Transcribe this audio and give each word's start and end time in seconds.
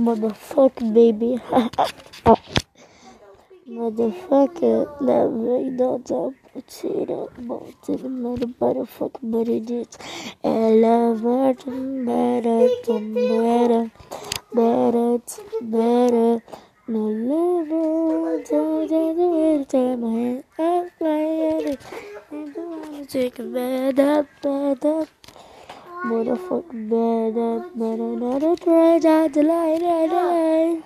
Motherfucker, 0.00 0.94
baby. 0.94 1.38
Motherfucker, 3.68 4.78
that 5.06 5.28
McDonald's 5.28 6.10
up 6.10 6.32
potato, 6.54 7.28
molten 7.38 8.22
mother 8.22 8.46
motherfucker. 8.46 9.20
And 10.42 10.80
love 10.80 11.22
better, 11.22 11.70
better, 12.06 13.10
better, 13.14 13.90
better, 14.54 15.18
better. 15.60 16.42
No 16.88 17.04
love, 17.30 17.68
don't 18.48 19.68
turn 19.68 20.00
my 20.00 20.42
head 20.56 20.92
like 20.98 21.66
it. 21.66 21.80
And 22.30 22.54
the 22.54 22.60
one 22.62 23.06
take 23.06 23.38
a 23.38 23.42
bed 23.42 24.00
up, 24.00 24.26
bed 24.40 24.86
up. 24.86 25.19
Better 26.02 26.36
not 28.16 28.42
a 28.42 28.56
trade 28.56 29.04
out 29.04 29.32
the 29.34 29.42
light, 29.42 29.82
light, 29.82 30.10
light. 30.10 30.82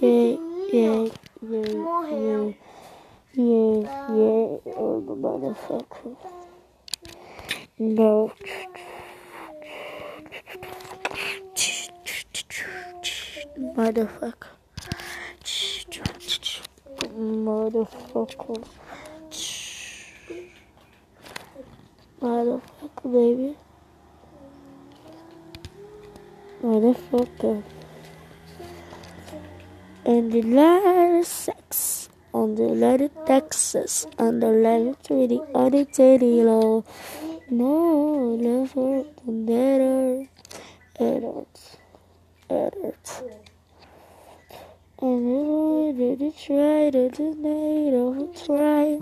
Yeah, 0.00 0.36
yeah, 0.72 1.06
yeah, 1.40 1.70
yeah, 2.10 2.52
yeah, 3.32 3.78
yeah, 4.10 4.58
oh, 4.74 5.00
the 5.06 5.14
motherfucker. 5.14 6.16
No. 7.78 8.32
Motherfucker. 13.76 14.50
Motherfucker. 17.14 18.64
Motherfucker, 22.20 23.12
baby. 23.12 23.56
Motherfucker. 26.62 27.64
And 30.04 30.32
the 30.32 30.42
letter 30.42 31.24
sex 31.24 32.08
on 32.32 32.54
the 32.54 32.62
letter 32.62 33.08
Texas 33.26 34.06
on 34.16 34.38
the 34.38 34.46
letter 34.46 34.94
treaty 35.04 35.40
on 35.54 35.72
the 35.72 35.84
teddy 35.84 36.42
low. 36.42 36.84
No, 37.50 38.36
never 38.36 39.04
better. 39.26 40.28
Edit. 41.00 41.78
Edit. 42.48 43.22
And 45.00 45.26
I 45.26 45.98
did 45.98 46.22
it 46.22 46.38
try 46.38 46.90
to 46.90 47.10
deny 47.10 47.90
it, 47.90 48.44
try. 48.46 49.00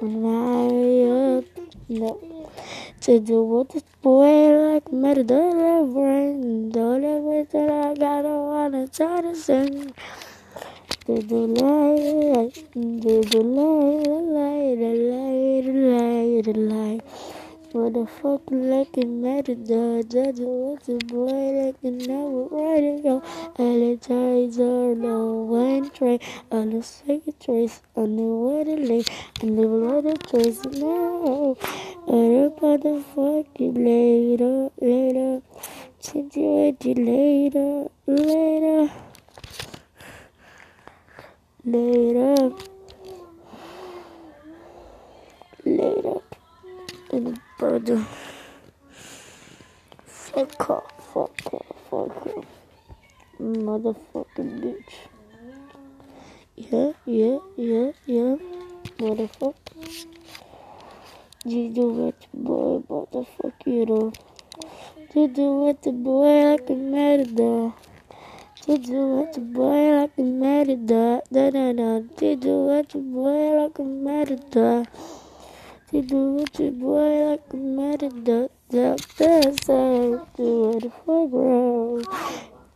And 0.00 0.26
I 0.26 1.36
up, 1.36 1.44
no. 1.90 2.31
To 3.02 3.18
do 3.18 3.42
what 3.42 3.70
this 3.70 3.82
boy 4.00 4.74
like 4.74 4.92
murder 4.92 5.24
the 5.24 5.90
brain. 5.92 6.70
Ever 6.70 7.42
that 7.50 7.68
I 7.68 7.94
gotta 7.94 8.28
wanna 8.28 8.86
try 8.86 9.20
to 9.20 9.34
sing. 9.34 9.92
The 11.06 11.20
delay, 11.20 12.52
the 12.74 13.22
delay, 13.28 14.04
the 14.04 14.20
light, 14.36 14.78
the 14.78 14.92
light, 15.10 15.64
the 15.66 15.72
light, 15.90 16.44
the 16.44 16.52
light. 16.52 17.00
What 17.72 17.94
the 17.94 18.06
fuck 18.06 18.42
like 18.50 18.98
it 18.98 19.08
matter, 19.08 19.54
the 19.54 20.04
judge 20.06 20.40
what's 20.40 20.90
a 20.90 20.98
boy 21.06 21.32
like 21.58 21.76
it 21.82 22.06
never 22.06 22.44
right 22.54 22.84
it 22.84 23.02
go. 23.02 23.22
The 23.56 24.62
are 24.62 24.94
no 24.94 25.42
one 25.48 25.88
tray, 25.88 26.20
all 26.50 26.66
the 26.66 26.82
second 26.82 27.40
trace, 27.40 27.80
on 27.96 28.16
the 28.16 28.22
water 28.22 28.76
lake, 28.76 29.08
and 29.40 29.58
the 29.58 29.66
water 29.66 30.14
trace 30.28 30.62
now. 30.66 31.56
Motherfucking 32.72 33.76
later, 33.76 34.70
later, 34.80 35.42
since 36.00 36.34
you 36.34 36.74
later, 36.80 37.90
later. 38.06 38.90
Later. 41.66 42.52
Later. 45.66 46.20
And 47.12 47.38
brother. 47.58 48.06
Fuck 50.06 50.70
off, 50.70 51.12
fuck 51.12 51.52
off, 51.52 51.76
fuck 51.90 52.26
off. 52.26 52.46
Motherfucking 53.38 54.62
bitch. 54.62 54.94
Yeah, 56.56 56.92
yeah, 57.04 57.38
yeah, 57.58 57.92
yeah. 58.06 58.36
Motherfucker. 58.96 59.71
You 61.44 61.70
do 61.74 61.88
what 61.88 62.14
boy, 62.32 62.84
motherfucker, 62.88 63.66
you 63.66 63.84
know. 63.84 64.12
You 65.12 65.26
do 65.26 65.74
the 65.82 65.90
boy 65.90 66.52
like 66.52 66.70
a. 66.70 66.74
Did 68.64 68.86
you 68.86 69.06
want 69.08 69.32
to 69.32 69.40
boy 69.40 69.90
like 69.90 70.12
a 70.18 70.22
matador? 70.22 71.20
Da 71.32 71.50
da 71.50 71.72
da. 71.72 71.98
You 72.20 72.36
want 72.68 72.90
to 72.90 72.98
boy 72.98 73.58
like 73.58 73.76
a? 73.80 74.86
Did 75.90 76.10
you 76.12 76.24
want 76.30 76.54
to 76.54 76.70
boy 76.70 77.30
like 77.30 77.52
a 77.52 77.56
matador? 77.56 78.48
Da 78.70 78.94
da 79.18 79.40
da. 79.66 80.24
Do 80.36 80.78
the 80.78 80.90
fuck 80.90 81.32
wrong? 81.32 82.04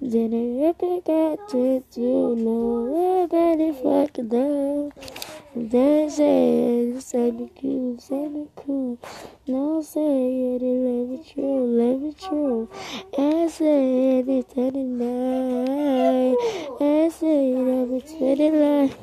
Then 0.00 0.34
I 0.34 0.66
ever 0.70 1.00
got 1.02 1.48
to 1.50 1.84
you 1.94 2.34
know 2.34 3.30
what 3.30 3.30
the 3.30 3.70
fuck 3.80 4.28
down. 4.28 5.15
They 5.58 6.06
say 6.10 6.90
it's 6.90 7.06
Santa 7.06 7.48
Cruz, 7.58 8.04
Santa 8.04 8.46
Cruz. 8.56 8.98
No 9.46 9.80
say 9.80 10.00
it, 10.00 10.60
let 10.60 11.18
it 11.18 11.32
true, 11.32 11.64
let 11.64 12.02
it 12.06 12.18
true. 12.18 12.68
I 13.16 13.46
say 13.48 14.18
it, 14.18 14.28
it's 14.28 14.54
Sunday 14.54 14.82
night. 14.82 16.36
I 16.78 17.08
I'm 17.08 18.52
life. 18.52 18.98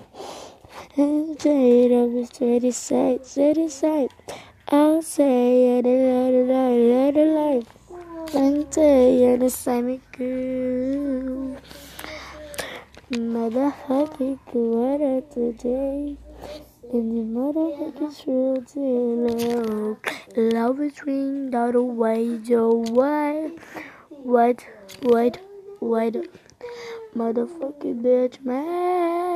I 0.96 1.36
say 1.40 1.86
it, 1.86 1.92
I'm 1.92 2.18
a 2.22 2.25
steady 2.28 2.69
sight, 2.69 3.25
steady 3.25 3.68
sight. 3.68 4.12
I'll 4.68 5.02
say 5.02 5.80
it, 5.80 5.86
let 5.86 6.34
it 6.36 6.47
light, 6.53 6.81
let 6.94 7.18
it 7.18 7.30
light. 7.34 7.68
And 8.36 8.72
say 8.72 9.24
it, 9.24 9.42
it's 9.42 9.58
Santa 9.58 10.00
Cruz. 10.13 11.58
Motherfucking 13.09 14.38
water 14.53 15.22
today. 15.34 16.16
And 16.92 17.18
the 17.18 17.24
motherfucking 17.24 18.28
real 18.28 18.62
deal. 18.62 19.98
Love 20.36 20.80
is 20.81 21.04
ring 21.06 21.54
out 21.56 21.76
away, 21.76 22.38
Joe. 22.40 22.84
What? 22.90 23.58
What? 24.09 24.66
What? 25.02 25.40
What? 25.80 26.14
Motherfucking 27.16 28.02
bitch, 28.02 28.44
man. 28.46 29.34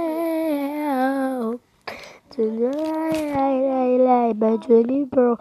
Tonight, 2.30 3.36
I 3.36 3.98
lie, 3.98 4.34
by 4.34 4.58
Johnny 4.58 5.06
Bro. 5.06 5.38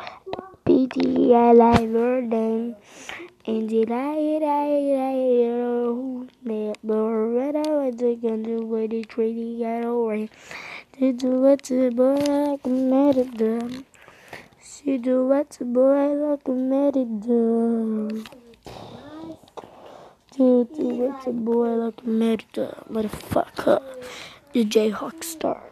PD, 0.64 1.34
I 1.34 1.52
lie, 1.52 1.84
learning. 1.84 2.76
And 3.46 3.68
did 3.68 3.92
I, 3.92 4.40
I, 4.42 4.42
I, 4.42 5.14
I, 5.52 6.72
but 6.82 7.56
I 7.56 7.70
was 7.70 7.96
going 7.96 8.44
to 8.44 8.56
wait 8.66 8.90
the 8.90 9.04
trading 9.04 9.60
got 9.60 9.84
away. 9.84 10.28
She 10.98 11.12
do 11.12 11.28
what 11.42 11.62
the 11.64 11.90
boy 11.90 12.14
like 12.14 12.64
a 12.64 12.68
matador. 12.70 13.68
She 14.62 14.96
do 14.96 15.26
what 15.26 15.50
the 15.50 15.66
boy 15.66 16.14
like 16.14 16.48
a 16.48 16.52
matador. 16.52 18.08
Do 20.32 20.64
do 20.74 20.88
what 21.00 21.22
the 21.22 21.32
boy 21.32 21.74
like 21.74 22.00
a 22.02 22.08
matador. 22.08 22.82
Motherfucker. 22.90 23.82
The 24.54 24.64
Jayhawk 24.64 25.22
star. 25.22 25.65